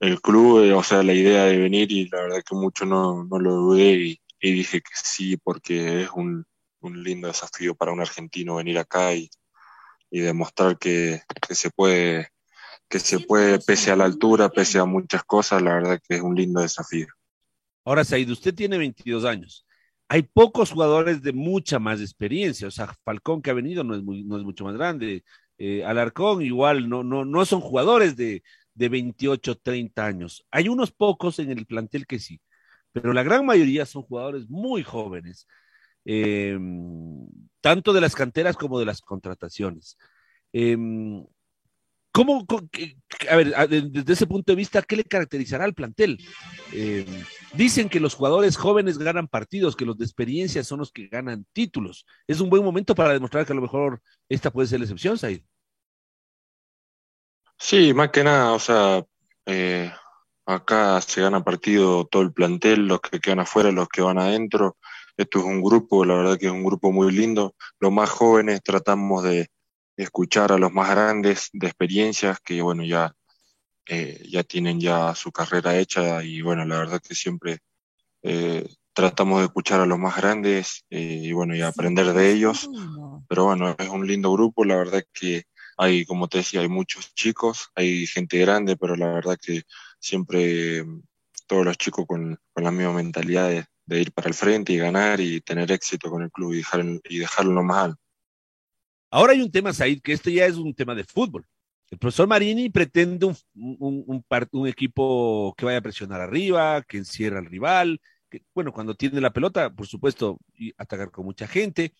el 0.00 0.20
club, 0.20 0.64
eh, 0.64 0.72
o 0.74 0.82
sea, 0.82 1.02
la 1.02 1.14
idea 1.14 1.44
de 1.44 1.58
venir 1.58 1.90
y 1.92 2.08
la 2.08 2.22
verdad 2.22 2.42
que 2.48 2.54
mucho 2.54 2.84
no, 2.86 3.24
no 3.24 3.38
lo 3.38 3.52
dudé 3.54 3.92
y, 3.94 4.20
y, 4.40 4.52
dije 4.52 4.80
que 4.80 4.90
sí, 4.94 5.36
porque 5.38 6.02
es 6.02 6.10
un, 6.10 6.44
un 6.80 7.02
lindo 7.02 7.28
desafío 7.28 7.74
para 7.74 7.92
un 7.92 8.00
argentino 8.00 8.56
venir 8.56 8.78
acá 8.78 9.14
y, 9.14 9.30
y 10.10 10.20
demostrar 10.20 10.78
que, 10.78 11.22
que 11.48 11.54
se 11.54 11.70
puede 11.70 12.28
que 12.94 13.00
se 13.00 13.18
puede, 13.18 13.58
pese 13.58 13.90
a 13.90 13.96
la 13.96 14.04
altura, 14.04 14.48
pese 14.48 14.78
a 14.78 14.84
muchas 14.84 15.24
cosas, 15.24 15.60
la 15.60 15.74
verdad 15.74 16.00
que 16.08 16.14
es 16.14 16.20
un 16.20 16.36
lindo 16.36 16.60
desafío. 16.60 17.08
Ahora, 17.84 18.04
Said, 18.04 18.30
usted 18.30 18.54
tiene 18.54 18.78
22 18.78 19.24
años. 19.24 19.66
Hay 20.08 20.22
pocos 20.22 20.70
jugadores 20.70 21.20
de 21.20 21.32
mucha 21.32 21.80
más 21.80 22.00
experiencia. 22.00 22.68
O 22.68 22.70
sea, 22.70 22.94
Falcón 23.04 23.42
que 23.42 23.50
ha 23.50 23.54
venido 23.54 23.82
no 23.82 23.96
es, 23.96 24.02
muy, 24.04 24.22
no 24.22 24.36
es 24.36 24.44
mucho 24.44 24.64
más 24.64 24.74
grande. 24.74 25.24
Eh, 25.58 25.84
Alarcón 25.84 26.40
igual, 26.42 26.88
no, 26.88 27.02
no, 27.02 27.24
no 27.24 27.44
son 27.44 27.60
jugadores 27.60 28.14
de, 28.14 28.44
de 28.74 28.88
28, 28.88 29.56
30 29.56 30.06
años. 30.06 30.46
Hay 30.52 30.68
unos 30.68 30.92
pocos 30.92 31.40
en 31.40 31.50
el 31.50 31.66
plantel 31.66 32.06
que 32.06 32.20
sí, 32.20 32.40
pero 32.92 33.12
la 33.12 33.24
gran 33.24 33.44
mayoría 33.44 33.86
son 33.86 34.02
jugadores 34.02 34.48
muy 34.48 34.84
jóvenes, 34.84 35.48
eh, 36.04 36.56
tanto 37.60 37.92
de 37.92 38.00
las 38.00 38.14
canteras 38.14 38.56
como 38.56 38.78
de 38.78 38.86
las 38.86 39.00
contrataciones. 39.00 39.98
Eh, 40.52 40.76
¿Cómo, 42.14 42.46
a 43.28 43.36
ver, 43.36 43.68
desde 43.68 44.12
ese 44.12 44.28
punto 44.28 44.52
de 44.52 44.56
vista, 44.56 44.80
qué 44.82 44.94
le 44.94 45.02
caracterizará 45.02 45.64
al 45.64 45.74
plantel? 45.74 46.24
Eh, 46.72 47.04
dicen 47.54 47.88
que 47.88 47.98
los 47.98 48.14
jugadores 48.14 48.56
jóvenes 48.56 48.98
ganan 48.98 49.26
partidos, 49.26 49.74
que 49.74 49.84
los 49.84 49.98
de 49.98 50.04
experiencia 50.04 50.62
son 50.62 50.78
los 50.78 50.92
que 50.92 51.08
ganan 51.08 51.44
títulos. 51.52 52.06
Es 52.28 52.38
un 52.38 52.50
buen 52.50 52.62
momento 52.62 52.94
para 52.94 53.14
demostrar 53.14 53.44
que 53.44 53.52
a 53.52 53.56
lo 53.56 53.62
mejor 53.62 54.00
esta 54.28 54.52
puede 54.52 54.68
ser 54.68 54.78
la 54.78 54.84
excepción, 54.84 55.18
Said. 55.18 55.42
Sí, 57.58 57.92
más 57.92 58.10
que 58.10 58.22
nada, 58.22 58.52
o 58.52 58.60
sea, 58.60 59.04
eh, 59.46 59.90
acá 60.46 61.00
se 61.00 61.20
gana 61.20 61.42
partido 61.42 62.04
todo 62.04 62.22
el 62.22 62.32
plantel, 62.32 62.86
los 62.86 63.00
que 63.00 63.18
quedan 63.18 63.40
afuera, 63.40 63.72
los 63.72 63.88
que 63.88 64.02
van 64.02 64.18
adentro. 64.18 64.76
Esto 65.16 65.40
es 65.40 65.44
un 65.46 65.60
grupo, 65.60 66.04
la 66.04 66.14
verdad 66.14 66.38
que 66.38 66.46
es 66.46 66.52
un 66.52 66.62
grupo 66.62 66.92
muy 66.92 67.10
lindo. 67.10 67.56
Los 67.80 67.90
más 67.90 68.08
jóvenes 68.08 68.62
tratamos 68.62 69.24
de 69.24 69.48
escuchar 69.96 70.52
a 70.52 70.58
los 70.58 70.72
más 70.72 70.90
grandes 70.90 71.50
de 71.52 71.66
experiencias 71.66 72.40
que, 72.40 72.60
bueno, 72.62 72.84
ya, 72.84 73.14
eh, 73.86 74.22
ya 74.28 74.42
tienen 74.42 74.80
ya 74.80 75.14
su 75.14 75.32
carrera 75.32 75.78
hecha 75.78 76.22
y, 76.22 76.40
bueno, 76.40 76.64
la 76.64 76.78
verdad 76.78 77.00
que 77.00 77.14
siempre 77.14 77.58
eh, 78.22 78.68
tratamos 78.92 79.40
de 79.40 79.46
escuchar 79.46 79.80
a 79.80 79.86
los 79.86 79.98
más 79.98 80.16
grandes 80.16 80.84
eh, 80.90 81.20
y, 81.22 81.32
bueno, 81.32 81.54
y 81.54 81.62
aprender 81.62 82.12
de 82.12 82.32
ellos. 82.32 82.68
Pero, 83.28 83.44
bueno, 83.44 83.74
es 83.78 83.88
un 83.88 84.06
lindo 84.06 84.32
grupo, 84.32 84.64
la 84.64 84.76
verdad 84.76 85.02
que 85.12 85.44
hay, 85.76 86.04
como 86.04 86.28
te 86.28 86.38
decía, 86.38 86.60
hay 86.60 86.68
muchos 86.68 87.14
chicos, 87.14 87.70
hay 87.74 88.06
gente 88.06 88.38
grande, 88.38 88.76
pero 88.76 88.96
la 88.96 89.12
verdad 89.12 89.38
que 89.40 89.62
siempre 89.98 90.84
todos 91.46 91.64
los 91.64 91.76
chicos 91.76 92.06
con, 92.06 92.38
con 92.52 92.64
la 92.64 92.70
misma 92.70 92.94
mentalidad 92.94 93.48
de, 93.48 93.66
de 93.86 94.00
ir 94.00 94.12
para 94.12 94.28
el 94.28 94.34
frente 94.34 94.72
y 94.72 94.78
ganar 94.78 95.20
y 95.20 95.40
tener 95.40 95.70
éxito 95.70 96.10
con 96.10 96.22
el 96.22 96.30
club 96.30 96.52
y, 96.54 96.58
dejar, 96.58 96.84
y 97.08 97.18
dejarlo 97.18 97.62
mal. 97.62 97.96
Ahora 99.14 99.32
hay 99.32 99.42
un 99.42 99.50
tema, 99.52 99.72
Said, 99.72 100.00
que 100.02 100.12
este 100.12 100.32
ya 100.32 100.44
es 100.44 100.56
un 100.56 100.74
tema 100.74 100.92
de 100.92 101.04
fútbol. 101.04 101.46
El 101.88 101.98
profesor 101.98 102.26
Marini 102.26 102.68
pretende 102.68 103.26
un, 103.26 103.36
un, 103.54 104.02
un, 104.08 104.24
un 104.50 104.66
equipo 104.66 105.54
que 105.56 105.64
vaya 105.64 105.78
a 105.78 105.82
presionar 105.82 106.20
arriba, 106.20 106.82
que 106.82 106.96
encierra 106.96 107.38
al 107.38 107.46
rival, 107.46 108.00
que, 108.28 108.42
bueno, 108.52 108.72
cuando 108.72 108.96
tiene 108.96 109.20
la 109.20 109.32
pelota, 109.32 109.72
por 109.72 109.86
supuesto, 109.86 110.40
y 110.52 110.72
atacar 110.78 111.12
con 111.12 111.26
mucha 111.26 111.46
gente. 111.46 111.94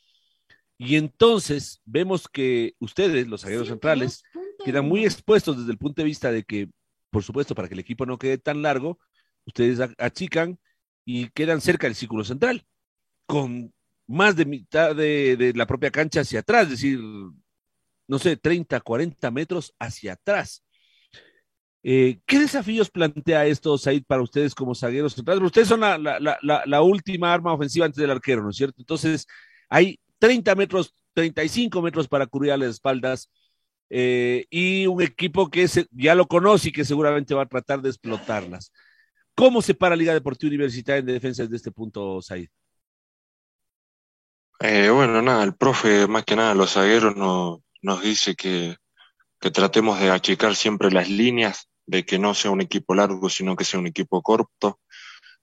Y 0.77 0.97
entonces 0.97 1.81
vemos 1.85 2.27
que 2.27 2.75
ustedes, 2.81 3.29
los 3.29 3.43
zagueros 3.43 3.69
centrales, 3.69 4.25
quedan 4.65 4.89
muy 4.89 5.05
expuestos 5.05 5.57
desde 5.57 5.71
el 5.71 5.79
punto 5.79 6.03
de 6.03 6.07
vista 6.07 6.33
de 6.33 6.43
que, 6.43 6.69
por 7.11 7.23
supuesto, 7.23 7.55
para 7.55 7.69
que 7.69 7.75
el 7.75 7.81
equipo 7.81 8.07
no 8.07 8.19
quede 8.19 8.39
tan 8.39 8.61
largo, 8.61 8.99
ustedes 9.45 9.79
achican 9.99 10.59
y 11.05 11.29
quedan 11.29 11.61
cerca 11.61 11.87
del 11.87 11.95
círculo 11.95 12.25
central, 12.25 12.67
con 13.25 13.73
más 14.07 14.37
de 14.37 14.45
mitad 14.45 14.95
de, 14.95 15.37
de, 15.37 15.53
la 15.55 15.67
propia 15.67 15.91
cancha 15.91 16.21
hacia 16.21 16.41
atrás, 16.41 16.65
es 16.65 16.71
decir, 16.71 17.01
no 18.07 18.19
sé, 18.19 18.37
30, 18.37 18.81
40 18.81 19.31
metros 19.31 19.75
hacia 19.79 20.15
atrás. 20.15 20.63
Eh, 21.87 22.21
¿Qué 22.27 22.39
desafíos 22.39 22.91
plantea 22.91 23.47
esto, 23.47 23.77
Said, 23.77 24.05
para 24.07 24.23
ustedes 24.23 24.55
como 24.55 24.75
zagueros 24.75 25.15
centrales? 25.15 25.43
Ustedes 25.43 25.69
son 25.69 25.81
la, 25.81 25.99
la, 25.99 26.39
la, 26.41 26.83
última 26.83 27.33
arma 27.33 27.53
ofensiva 27.53 27.85
antes 27.85 28.01
del 28.01 28.11
arquero, 28.11 28.43
¿no 28.43 28.51
es 28.51 28.57
cierto? 28.57 28.77
Entonces, 28.81 29.27
hay 29.69 29.99
30 30.19 30.55
metros, 30.55 30.95
35 31.13 31.83
metros 31.83 32.09
para 32.09 32.27
cubrir 32.27 32.53
a 32.53 32.57
las 32.57 32.71
espaldas 32.71 33.31
eh, 33.91 34.47
y 34.49 34.87
un 34.87 35.03
equipo 35.03 35.51
que 35.51 35.69
ya 35.91 36.15
lo 36.15 36.27
conoce 36.27 36.71
y 36.71 36.73
que 36.73 36.87
seguramente 36.87 37.35
va 37.35 37.43
a 37.43 37.47
tratar 37.47 37.83
de 37.83 37.91
explotarlas. 37.91 38.73
¿Cómo 39.35 39.61
se 39.61 39.75
para 39.75 39.97
Liga 39.97 40.15
Deportiva 40.15 40.49
Universitaria 40.49 41.01
en 41.01 41.07
defensa 41.07 41.43
desde 41.43 41.57
este 41.57 41.71
punto, 41.71 42.23
Said? 42.23 42.49
Eh, 44.61 44.89
bueno, 44.91 45.21
nada, 45.21 45.45
el 45.45 45.55
profe, 45.57 46.07
más 46.07 46.25
que 46.25 46.37
nada, 46.37 46.55
los 46.55 46.73
zagueros 46.73 47.17
no, 47.17 47.63
nos 47.83 48.03
dice 48.03 48.35
que, 48.35 48.77
que, 49.41 49.51
tratemos 49.51 50.01
de 50.01 50.11
achicar 50.11 50.55
siempre 50.57 50.91
las 50.91 51.09
líneas, 51.09 51.69
de 51.87 52.05
que 52.05 52.19
no 52.19 52.35
sea 52.35 52.51
un 52.51 52.61
equipo 52.61 52.95
largo, 52.95 53.29
sino 53.29 53.57
que 53.57 53.65
sea 53.65 53.81
un 53.81 53.89
equipo 53.89 54.23
corto, 54.23 54.81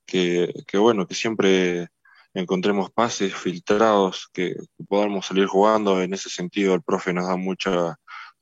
que, 0.05 0.53
que 0.67 0.77
bueno, 0.77 1.07
que 1.07 1.15
siempre 1.15 1.89
encontremos 2.33 2.91
pases 2.91 3.35
filtrados, 3.35 4.29
que, 4.33 4.55
que, 4.55 4.83
podamos 4.87 5.25
salir 5.27 5.47
jugando. 5.47 6.01
En 6.01 6.13
ese 6.13 6.29
sentido, 6.29 6.73
el 6.73 6.83
profe 6.83 7.13
nos 7.13 7.27
da 7.27 7.35
mucha, 7.35 7.97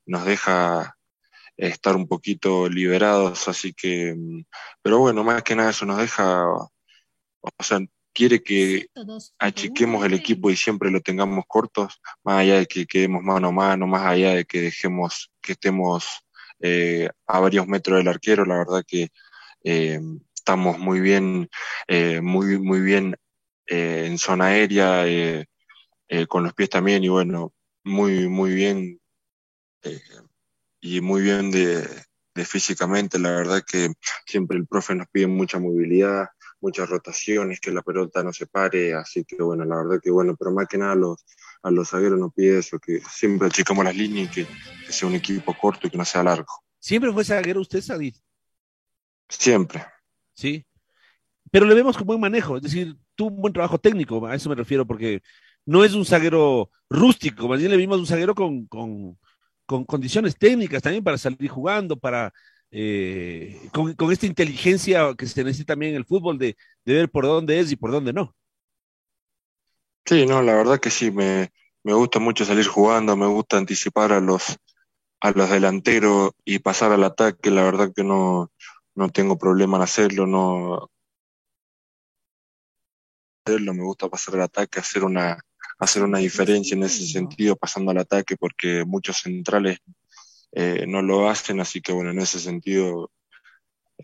nos 0.06 0.24
deja 0.24 0.96
estar 1.56 1.96
un 1.96 2.08
poquito 2.08 2.68
liberados, 2.68 3.48
así 3.48 3.74
que, 3.74 4.16
pero 4.82 4.98
bueno, 4.98 5.24
más 5.24 5.42
que 5.42 5.54
nada 5.56 5.70
eso 5.70 5.84
nos 5.86 5.98
deja, 5.98 6.46
o 6.48 6.70
sea, 7.60 7.80
quiere 8.12 8.42
que 8.42 8.86
achiquemos 9.38 10.04
el 10.04 10.14
equipo 10.14 10.50
y 10.50 10.56
siempre 10.56 10.90
lo 10.90 11.00
tengamos 11.00 11.44
cortos, 11.46 12.00
más 12.24 12.40
allá 12.40 12.58
de 12.58 12.66
que 12.66 12.86
quedemos 12.86 13.22
mano 13.22 13.48
a 13.48 13.52
mano, 13.52 13.86
más 13.86 14.06
allá 14.06 14.34
de 14.34 14.44
que 14.44 14.60
dejemos 14.62 15.30
que 15.40 15.52
estemos 15.52 16.06
eh, 16.60 17.08
a 17.26 17.40
varios 17.40 17.66
metros 17.66 17.98
del 17.98 18.08
arquero, 18.08 18.44
la 18.44 18.58
verdad 18.58 18.84
que 18.86 19.08
eh, 19.64 20.00
estamos 20.34 20.78
muy 20.78 21.00
bien, 21.00 21.48
eh, 21.86 22.20
muy, 22.20 22.58
muy 22.58 22.80
bien 22.80 23.16
en 23.66 24.18
zona 24.18 24.46
aérea, 24.46 25.04
con 26.28 26.42
los 26.42 26.54
pies 26.54 26.70
también, 26.70 27.04
y 27.04 27.08
bueno, 27.08 27.52
muy, 27.84 28.28
muy 28.28 28.52
bien 28.52 29.00
y 30.80 31.00
muy 31.00 31.22
bien 31.22 31.52
de, 31.52 31.86
de, 32.34 32.44
físicamente. 32.44 33.20
La 33.20 33.30
verdad 33.30 33.62
que 33.64 33.92
siempre 34.26 34.58
el 34.58 34.66
profe 34.66 34.96
nos 34.96 35.06
pide 35.06 35.28
mucha 35.28 35.60
movilidad, 35.60 36.26
muchas 36.60 36.88
rotaciones, 36.88 37.60
que 37.60 37.70
la 37.70 37.82
pelota 37.82 38.22
no 38.22 38.32
se 38.32 38.46
pare, 38.46 38.94
así 38.94 39.24
que 39.24 39.42
bueno, 39.42 39.64
la 39.64 39.76
verdad 39.76 40.00
que 40.02 40.10
bueno, 40.10 40.36
pero 40.36 40.52
más 40.52 40.66
que 40.68 40.78
nada 40.78 40.92
a 40.92 40.96
los, 40.96 41.24
a 41.62 41.70
los 41.70 41.88
zagueros 41.88 42.18
nos 42.18 42.32
pide 42.32 42.58
eso, 42.58 42.78
que 42.78 43.00
siempre 43.00 43.48
achicamos 43.48 43.84
las 43.84 43.96
líneas 43.96 44.28
y 44.28 44.30
que, 44.30 44.46
que, 44.86 44.92
sea 44.92 45.08
un 45.08 45.14
equipo 45.14 45.56
corto 45.58 45.86
y 45.86 45.90
que 45.90 45.98
no 45.98 46.04
sea 46.04 46.22
largo. 46.22 46.52
¿Siempre 46.78 47.12
fue 47.12 47.24
zaguero 47.24 47.60
usted, 47.60 47.80
Sadid? 47.80 48.14
Siempre. 49.28 49.84
Sí. 50.34 50.66
Pero 51.50 51.66
le 51.66 51.74
vemos 51.74 51.96
con 51.96 52.06
buen 52.06 52.20
manejo, 52.20 52.56
es 52.56 52.62
decir, 52.62 52.96
tuvo 53.14 53.34
un 53.34 53.42
buen 53.42 53.52
trabajo 53.52 53.78
técnico, 53.78 54.24
a 54.26 54.34
eso 54.34 54.48
me 54.48 54.54
refiero, 54.54 54.86
porque 54.86 55.22
no 55.66 55.84
es 55.84 55.94
un 55.94 56.04
zaguero 56.04 56.70
rústico, 56.88 57.48
más 57.48 57.58
bien 57.58 57.70
le 57.70 57.76
vimos 57.76 57.98
un 57.98 58.06
zaguero 58.06 58.34
con, 58.34 58.66
con 58.66 59.18
con 59.70 59.84
condiciones 59.84 60.36
técnicas 60.36 60.82
también 60.82 61.04
para 61.04 61.16
salir 61.16 61.48
jugando, 61.48 61.96
para 61.96 62.32
eh, 62.70 63.68
con, 63.72 63.94
con, 63.94 64.12
esta 64.12 64.26
inteligencia 64.26 65.14
que 65.16 65.26
se 65.26 65.42
necesita 65.42 65.72
también 65.72 65.92
en 65.92 65.98
el 65.98 66.04
fútbol 66.04 66.38
de, 66.38 66.56
de, 66.84 66.94
ver 66.94 67.10
por 67.10 67.24
dónde 67.24 67.58
es 67.58 67.72
y 67.72 67.76
por 67.76 67.90
dónde 67.90 68.12
no. 68.12 68.34
Sí, 70.04 70.26
no, 70.26 70.42
la 70.42 70.54
verdad 70.54 70.80
que 70.80 70.90
sí, 70.90 71.10
me, 71.10 71.50
me 71.82 71.94
gusta 71.94 72.18
mucho 72.18 72.44
salir 72.44 72.66
jugando, 72.66 73.16
me 73.16 73.26
gusta 73.26 73.56
anticipar 73.56 74.12
a 74.12 74.20
los, 74.20 74.56
a 75.20 75.30
los 75.32 75.50
delanteros 75.50 76.32
y 76.44 76.58
pasar 76.60 76.92
al 76.92 77.04
ataque, 77.04 77.50
la 77.50 77.64
verdad 77.64 77.92
que 77.94 78.04
no, 78.04 78.50
no 78.94 79.08
tengo 79.10 79.38
problema 79.38 79.76
en 79.76 79.82
hacerlo, 79.82 80.26
no 80.26 80.90
hacerlo, 83.44 83.74
me 83.74 83.82
gusta 83.82 84.08
pasar 84.08 84.36
al 84.36 84.42
ataque, 84.42 84.80
hacer 84.80 85.04
una, 85.04 85.38
hacer 85.78 86.02
una 86.02 86.18
diferencia 86.18 86.74
en 86.76 86.84
ese 86.84 87.06
sentido 87.06 87.56
pasando 87.56 87.90
al 87.90 87.98
ataque 87.98 88.36
porque 88.36 88.84
muchos 88.84 89.18
centrales 89.18 89.78
eh, 90.52 90.84
no 90.86 91.02
lo 91.02 91.28
hacen, 91.28 91.60
así 91.60 91.80
que 91.80 91.92
bueno, 91.92 92.10
en 92.10 92.18
ese 92.18 92.40
sentido 92.40 93.10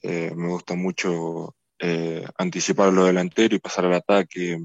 eh, 0.02 0.32
me 0.34 0.48
gusta 0.48 0.74
mucho 0.74 1.54
eh, 1.78 2.26
anticipar 2.38 2.92
lo 2.92 3.04
delantero 3.04 3.54
y 3.54 3.60
pasar 3.60 3.86
al 3.86 3.94
ataque. 3.94 4.58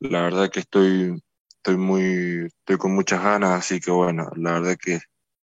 La 0.00 0.22
verdad 0.22 0.50
que 0.50 0.60
estoy, 0.60 1.22
estoy 1.48 1.76
muy, 1.76 2.46
estoy 2.46 2.78
con 2.78 2.94
muchas 2.94 3.22
ganas, 3.22 3.50
así 3.52 3.80
que 3.80 3.90
bueno, 3.90 4.30
la 4.36 4.52
verdad 4.52 4.76
que 4.80 5.00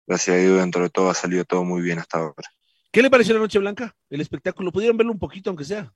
gracias 0.06 0.36
a 0.36 0.38
Dios 0.40 0.58
dentro 0.58 0.82
de 0.82 0.90
todo 0.90 1.10
ha 1.10 1.14
salido 1.14 1.44
todo 1.44 1.64
muy 1.64 1.82
bien 1.82 1.98
hasta 1.98 2.18
ahora. 2.18 2.48
¿Qué 2.92 3.02
le 3.02 3.10
pareció 3.10 3.34
la 3.34 3.40
Noche 3.40 3.58
Blanca? 3.58 3.94
El 4.08 4.20
espectáculo, 4.20 4.72
¿pudieron 4.72 4.96
verlo 4.96 5.12
un 5.12 5.18
poquito 5.18 5.50
aunque 5.50 5.64
sea? 5.64 5.92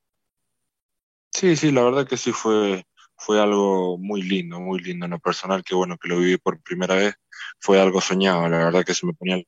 Sí, 1.33 1.57
sí, 1.57 1.71
la 1.71 1.85
verdad 1.85 2.07
que 2.07 2.17
sí 2.17 2.33
fue, 2.33 2.85
fue 3.17 3.41
algo 3.41 3.97
muy 3.97 4.23
lindo, 4.23 4.61
muy 4.61 4.81
lindo 4.81 5.07
en 5.07 5.13
lo 5.13 5.21
personal, 5.21 5.63
que 5.63 5.75
bueno, 5.75 5.97
que 5.97 6.09
lo 6.09 6.19
viví 6.19 6.37
por 6.37 6.61
primera 6.61 6.97
vez, 6.97 7.15
fue 7.59 7.81
algo 7.81 8.01
soñado, 8.01 8.49
la 8.49 8.59
verdad 8.59 8.85
que 8.85 8.95
se 8.95 9.07
me 9.07 9.15
ponía 9.15 9.43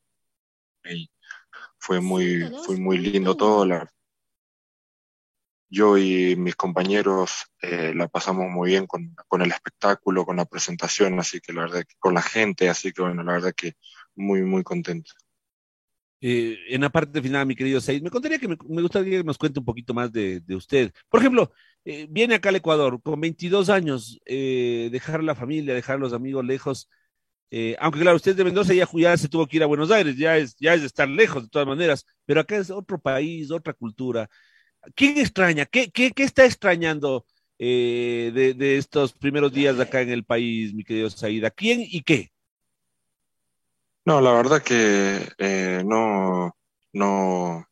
y 0.84 1.10
fue 1.78 2.00
muy, 2.00 2.42
fue 2.64 2.76
muy 2.76 2.98
lindo 2.98 3.36
todo, 3.36 3.66
la... 3.66 3.88
yo 5.68 5.98
y 5.98 6.36
mis 6.36 6.56
compañeros 6.56 7.46
eh, 7.62 7.92
la 7.94 8.08
pasamos 8.08 8.50
muy 8.50 8.70
bien 8.70 8.86
con, 8.86 9.14
con, 9.28 9.42
el 9.42 9.50
espectáculo, 9.50 10.24
con 10.24 10.36
la 10.36 10.44
presentación, 10.44 11.18
así 11.18 11.40
que 11.40 11.52
la 11.52 11.62
verdad 11.62 11.80
que 11.80 11.94
con 11.98 12.14
la 12.14 12.22
gente, 12.22 12.68
así 12.68 12.92
que 12.92 13.02
bueno, 13.02 13.22
la 13.22 13.32
verdad 13.34 13.54
que 13.56 13.74
muy, 14.14 14.42
muy 14.42 14.62
contento. 14.62 15.12
Eh, 16.24 16.56
en 16.68 16.82
la 16.82 16.90
parte 16.90 17.20
final, 17.20 17.46
mi 17.46 17.56
querido 17.56 17.80
Said, 17.80 18.00
me 18.00 18.10
contaría 18.10 18.38
que 18.38 18.46
me, 18.46 18.56
me, 18.68 18.80
gustaría 18.80 19.18
que 19.18 19.24
nos 19.24 19.38
cuente 19.38 19.58
un 19.58 19.64
poquito 19.64 19.92
más 19.92 20.12
de, 20.12 20.38
de 20.38 20.54
usted. 20.54 20.92
Por 21.08 21.18
ejemplo, 21.18 21.52
eh, 21.84 22.06
viene 22.08 22.36
acá 22.36 22.50
al 22.50 22.56
Ecuador 22.56 23.02
con 23.02 23.20
22 23.20 23.68
años, 23.68 24.20
eh, 24.24 24.88
dejar 24.92 25.24
la 25.24 25.34
familia, 25.34 25.74
dejar 25.74 25.98
los 25.98 26.12
amigos 26.12 26.44
lejos. 26.44 26.88
Eh, 27.54 27.76
aunque 27.78 28.00
claro, 28.00 28.16
usted 28.16 28.35
de 28.35 28.44
Mendoza 28.44 28.73
ya, 28.73 28.88
ya, 28.94 29.14
se 29.18 29.28
tuvo 29.28 29.47
que 29.47 29.59
ir 29.59 29.62
a 29.62 29.66
Buenos 29.66 29.90
Aires, 29.90 30.16
ya 30.16 30.38
es, 30.38 30.56
ya 30.59 30.73
es 30.73 30.82
estar 30.82 31.06
lejos 31.06 31.42
de 31.42 31.50
todas 31.50 31.68
maneras, 31.68 32.06
pero 32.25 32.40
acá 32.40 32.56
es 32.56 32.71
otro 32.71 32.99
país, 32.99 33.50
otra 33.50 33.75
cultura. 33.75 34.26
¿Quién 34.94 35.18
extraña? 35.18 35.66
¿Qué, 35.66 35.90
qué, 35.90 36.12
qué 36.12 36.25
está 36.25 36.47
extrañando 36.47 37.26
de, 37.59 38.54
de, 38.56 38.78
estos 38.78 39.12
primeros 39.12 39.52
días 39.52 39.76
de 39.76 39.82
acá 39.82 40.00
en 40.00 40.11
el 40.11 40.25
país, 40.25 40.73
mi 40.75 40.82
querido 40.82 41.11
Said? 41.11 41.44
¿A 41.44 41.50
quién 41.50 41.80
y 41.82 42.02
qué? 42.02 42.32
No, 44.06 44.21
la 44.23 44.32
verdad 44.32 44.62
que 44.62 45.28
eh, 45.38 45.82
no, 45.85 46.56
no, 46.94 47.66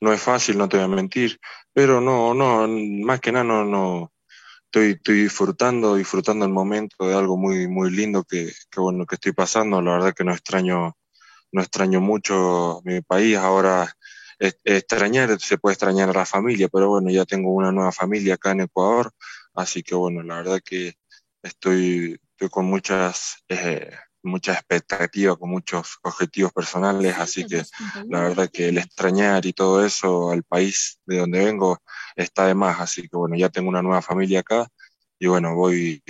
no 0.00 0.12
es 0.12 0.22
fácil, 0.22 0.58
no 0.58 0.68
te 0.68 0.76
voy 0.76 0.84
a 0.86 0.88
mentir, 0.88 1.40
pero 1.72 2.00
no, 2.00 2.34
no, 2.34 2.68
más 2.68 3.20
que 3.20 3.32
nada 3.32 3.44
no, 3.44 3.64
no, 3.64 4.13
estoy, 4.74 4.90
estoy 4.92 5.22
disfrutando, 5.22 5.94
disfrutando 5.94 6.44
el 6.44 6.50
momento 6.50 7.06
de 7.06 7.14
algo 7.14 7.36
muy, 7.36 7.68
muy 7.68 7.90
lindo 7.92 8.24
que, 8.24 8.52
que 8.70 8.80
bueno, 8.80 9.06
que 9.06 9.14
estoy 9.14 9.32
pasando, 9.32 9.80
la 9.80 9.92
verdad 9.92 10.14
que 10.14 10.24
no 10.24 10.32
extraño, 10.32 10.96
no 11.52 11.62
extraño 11.62 12.00
mucho 12.00 12.80
mi 12.84 13.00
país, 13.00 13.36
ahora 13.36 13.94
extrañar, 14.64 15.38
se 15.40 15.58
puede 15.58 15.74
extrañar 15.74 16.10
a 16.10 16.12
la 16.12 16.26
familia, 16.26 16.68
pero 16.68 16.88
bueno, 16.88 17.08
ya 17.10 17.24
tengo 17.24 17.52
una 17.52 17.70
nueva 17.70 17.92
familia 17.92 18.34
acá 18.34 18.50
en 18.50 18.62
Ecuador, 18.62 19.12
así 19.54 19.84
que 19.84 19.94
bueno, 19.94 20.24
la 20.24 20.36
verdad 20.38 20.60
que 20.64 20.94
estoy, 21.40 22.18
estoy 22.32 22.48
con 22.48 22.64
muchas, 22.66 23.44
eh, 23.48 23.92
muchas 24.24 24.56
expectativas, 24.56 25.36
con 25.36 25.50
muchos 25.50 25.98
objetivos 26.02 26.52
personales, 26.52 27.16
así 27.18 27.44
que 27.46 27.62
la 28.08 28.20
verdad 28.20 28.50
que 28.50 28.68
el 28.68 28.78
extrañar 28.78 29.44
y 29.46 29.52
todo 29.52 29.84
eso 29.84 30.30
al 30.30 30.42
país 30.42 30.98
de 31.06 31.18
donde 31.18 31.44
vengo 31.44 31.78
está 32.16 32.46
de 32.46 32.54
más, 32.54 32.80
así 32.80 33.02
que 33.08 33.16
bueno, 33.16 33.36
ya 33.36 33.48
tengo 33.48 33.68
una 33.68 33.82
nueva 33.82 34.02
familia 34.02 34.40
acá 34.40 34.68
y 35.18 35.26
bueno, 35.26 35.54
voy, 35.54 36.02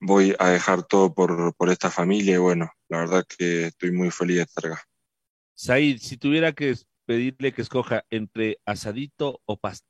voy 0.00 0.34
a 0.38 0.48
dejar 0.48 0.82
todo 0.82 1.14
por, 1.14 1.54
por 1.54 1.70
esta 1.70 1.90
familia 1.90 2.34
y 2.34 2.38
bueno, 2.38 2.70
la 2.88 2.98
verdad 2.98 3.24
que 3.26 3.66
estoy 3.66 3.92
muy 3.92 4.10
feliz 4.10 4.36
de 4.36 4.42
estar 4.42 4.66
acá. 4.66 4.84
Said, 5.54 5.98
si 5.98 6.16
tuviera 6.16 6.52
que 6.52 6.76
pedirle 7.04 7.52
que 7.52 7.62
escoja 7.62 8.04
entre 8.10 8.58
asadito 8.64 9.40
o 9.46 9.56
pasta. 9.56 9.88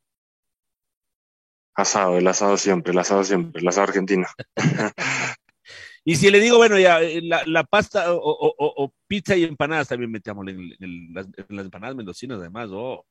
Asado, 1.74 2.16
el 2.16 2.26
asado 2.26 2.56
siempre, 2.56 2.92
el 2.92 2.98
asado 2.98 3.22
siempre, 3.22 3.60
el 3.60 3.68
asado 3.68 3.88
argentino. 3.88 4.26
y 6.08 6.16
si 6.16 6.30
le 6.30 6.40
digo, 6.40 6.56
bueno, 6.56 6.78
ya, 6.78 7.02
eh, 7.02 7.20
la, 7.20 7.64
pasta 7.64 8.06
o, 8.08 8.94
pizza 9.06 9.36
y 9.36 9.44
empanadas 9.44 9.88
también 9.88 10.10
metamos 10.10 10.48
en, 10.48 11.12
las, 11.12 11.26
empanadas 11.66 11.96
mendocinas, 11.96 12.38
además, 12.38 12.70
oh. 12.72 13.04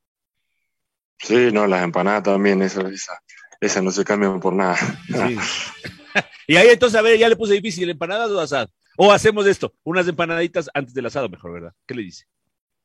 Sí, 1.19 1.51
no, 1.53 1.67
las 1.67 1.83
empanadas 1.83 2.23
también, 2.23 2.59
esa, 2.63 2.81
esa, 2.89 3.13
esa 3.61 3.83
no 3.83 3.91
se 3.91 4.03
cambian 4.03 4.39
por 4.39 4.53
nada. 4.53 4.77
y 6.47 6.55
ahí 6.55 6.69
entonces, 6.69 6.97
a 6.97 7.03
ver, 7.03 7.19
ya 7.19 7.29
le 7.29 7.35
puse 7.35 7.53
difícil, 7.53 7.87
¿empanadas 7.87 8.31
o 8.31 8.39
asado? 8.39 8.71
O 8.97 9.11
hacemos 9.11 9.45
esto, 9.45 9.75
unas 9.83 10.07
empanaditas 10.07 10.67
antes 10.73 10.95
del 10.95 11.05
asado, 11.05 11.29
mejor, 11.29 11.53
¿verdad? 11.53 11.73
¿Qué 11.85 11.93
le 11.93 12.01
dice? 12.01 12.25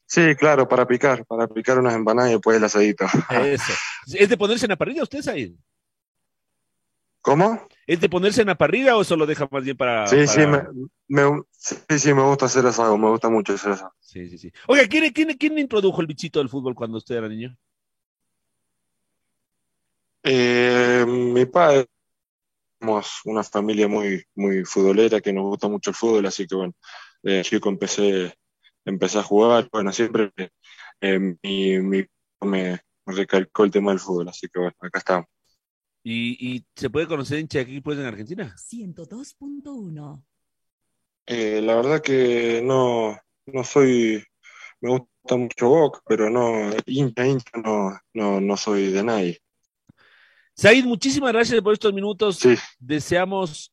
Sí, 0.04 0.35
claro, 0.35 0.69
para 0.69 0.87
picar, 0.87 1.25
para 1.25 1.49
picar 1.49 1.78
unas 1.78 1.95
empanadas 1.95 2.33
y 2.33 2.35
después 2.35 2.59
el 2.59 2.64
asadito. 2.64 3.07
Eso. 3.31 3.73
¿Es 4.12 4.28
de 4.28 4.37
ponerse 4.37 4.66
en 4.66 4.71
la 4.73 4.76
parrilla 4.76 5.04
usted, 5.04 5.26
ahí? 5.28 5.57
¿Cómo? 7.23 7.67
¿Es 7.87 8.00
de 8.00 8.09
ponerse 8.09 8.43
en 8.43 8.49
la 8.49 8.59
parrilla 8.59 8.97
o 8.97 9.02
eso 9.02 9.17
lo 9.17 9.26
deja 9.26 9.49
más 9.50 9.64
bien 9.64 9.76
para...? 9.76 10.07
Sí, 10.07 10.26
Sí, 10.26 10.41
me, 10.47 11.43
sí, 11.52 11.99
sí, 11.99 12.14
me 12.14 12.23
gusta 12.23 12.47
hacer 12.47 12.67
asado, 12.67 12.99
me 12.99 13.09
gusta 13.09 13.29
mucho 13.29 13.55
hacer 13.55 13.73
asado. 13.73 13.95
Sí, 14.00 14.29
sí, 14.29 14.38
sí. 14.38 14.52
Oiga, 14.67 14.87
¿quién, 14.88 15.12
quién, 15.12 15.37
quién 15.37 15.59
introdujo 15.59 16.00
el 16.00 16.07
bichito 16.07 16.41
del 16.41 16.49
fútbol 16.49 16.75
cuando 16.75 16.99
usted 16.99 17.17
era 17.17 17.29
niño? 17.29 17.57
Eh, 20.25 21.05
mi 21.09 21.47
padre, 21.47 21.87
somos 22.81 23.21
una 23.25 23.43
familia 23.43 23.88
muy, 23.88 24.25
muy 24.35 24.64
futbolera 24.64 25.21
que 25.21 25.33
nos 25.33 25.45
gusta 25.45 25.69
mucho 25.69 25.91
el 25.91 25.97
fútbol, 25.97 26.26
así 26.26 26.47
que 26.47 26.55
bueno, 26.55 26.75
de 27.23 27.43
chico 27.43 27.69
empecé 27.69 28.35
empecé 28.85 29.19
a 29.19 29.23
jugar, 29.23 29.69
bueno, 29.73 29.93
siempre 29.93 30.33
eh, 31.00 31.19
mi, 31.19 31.79
mi, 31.79 32.05
me 32.41 32.81
recalcó 33.07 33.64
el 33.64 33.71
tema 33.71 33.91
del 33.91 34.00
fútbol, 34.00 34.29
así 34.29 34.49
que 34.49 34.59
bueno, 34.59 34.75
acá 34.81 34.99
estamos. 34.99 35.26
¿Y, 36.03 36.55
y 36.55 36.65
se 36.75 36.91
puede 36.91 37.07
conocer 37.07 37.39
en 37.39 37.49
qué 37.49 37.81
pues 37.83 37.99
en 37.99 38.07
Argentina? 38.07 38.55
102.1. 38.57 40.25
Eh, 41.27 41.61
la 41.63 41.77
verdad 41.77 42.03
que 42.03 42.61
no, 42.65 43.17
no 43.47 43.65
soy, 43.65 44.25
me 44.81 44.91
gusta 44.91 45.37
mucho 45.37 45.69
Boca, 45.69 46.01
pero 46.07 46.29
no, 46.29 46.71
hincha, 46.87 47.27
hincha, 47.27 47.59
no, 47.63 47.99
no, 48.13 48.41
no 48.41 48.57
soy 48.57 48.91
de 48.91 49.05
nadie. 49.05 49.39
Said, 50.55 50.85
muchísimas 50.85 51.33
gracias 51.33 51.61
por 51.63 51.73
estos 51.73 51.95
minutos. 51.95 52.39
Sí. 52.39 52.57
Deseamos 52.79 53.73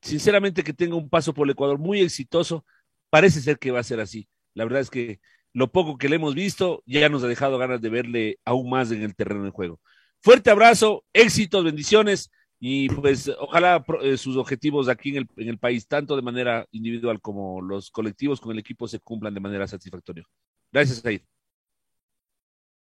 sinceramente 0.00 0.62
que 0.62 0.72
tenga 0.72 0.96
un 0.96 1.10
paso 1.10 1.34
por 1.34 1.46
el 1.46 1.52
Ecuador 1.52 1.78
muy 1.78 2.00
exitoso 2.00 2.64
parece 3.10 3.40
ser 3.40 3.58
que 3.58 3.72
va 3.72 3.80
a 3.80 3.84
ser 3.84 4.00
así. 4.00 4.28
La 4.54 4.64
verdad 4.64 4.80
es 4.80 4.90
que 4.90 5.20
lo 5.52 5.72
poco 5.72 5.98
que 5.98 6.08
le 6.08 6.16
hemos 6.16 6.34
visto 6.34 6.82
ya 6.86 7.08
nos 7.08 7.24
ha 7.24 7.28
dejado 7.28 7.58
ganas 7.58 7.80
de 7.80 7.90
verle 7.90 8.38
aún 8.44 8.70
más 8.70 8.90
en 8.92 9.02
el 9.02 9.14
terreno 9.16 9.44
de 9.44 9.50
juego. 9.50 9.80
Fuerte 10.22 10.50
abrazo, 10.50 11.04
éxitos, 11.12 11.64
bendiciones 11.64 12.30
y 12.58 12.90
pues 12.90 13.30
ojalá 13.38 13.82
eh, 14.02 14.18
sus 14.18 14.36
objetivos 14.36 14.88
aquí 14.88 15.10
en 15.10 15.16
el, 15.16 15.28
en 15.36 15.48
el, 15.48 15.58
país, 15.58 15.88
tanto 15.88 16.14
de 16.14 16.22
manera 16.22 16.66
individual 16.72 17.20
como 17.20 17.62
los 17.62 17.90
colectivos 17.90 18.38
con 18.38 18.52
el 18.52 18.58
equipo, 18.58 18.86
se 18.86 19.00
cumplan 19.00 19.32
de 19.32 19.40
manera 19.40 19.66
satisfactoria. 19.66 20.24
Gracias, 20.70 20.98
Said. 20.98 21.22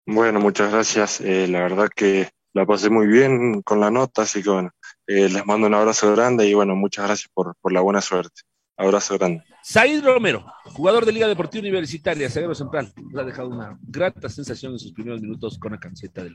Bueno, 0.05 0.41
muchas 0.41 0.71
gracias. 0.71 1.21
Eh, 1.23 1.49
la 1.49 1.61
verdad 1.61 1.89
que 1.89 2.29
la 2.53 2.67
pasé 2.67 2.91
muy 2.91 3.07
bien 3.07 3.63
con 3.63 3.81
la 3.81 3.91
nota, 3.91 4.23
así 4.23 4.43
que 4.43 4.51
bueno, 4.51 4.71
eh, 5.07 5.31
les 5.31 5.47
mando 5.47 5.69
un 5.69 5.75
abrazo 5.75 6.13
grande 6.13 6.47
y 6.47 6.53
bueno, 6.53 6.77
muchas 6.77 7.07
gracias 7.07 7.31
por, 7.33 7.57
por 7.63 7.73
la 7.73 7.81
buena 7.81 8.03
suerte. 8.03 8.43
Abrazo 8.77 9.17
grande. 9.17 9.43
Said 9.63 10.03
Romero, 10.05 10.45
jugador 10.65 11.07
de 11.07 11.13
Liga 11.13 11.29
Deportiva 11.29 11.63
Universitaria, 11.63 12.29
zaguero 12.29 12.55
central, 12.55 12.93
nos 12.97 13.23
ha 13.23 13.25
dejado 13.25 13.49
una 13.49 13.79
grata 13.81 14.29
sensación 14.29 14.73
en 14.73 14.79
sus 14.79 14.93
primeros 14.93 15.21
minutos 15.21 15.59
con 15.59 15.73
la 15.73 15.79
camiseta 15.79 16.25
del 16.25 16.35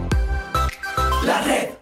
La 1.23 1.39
red. 1.43 1.80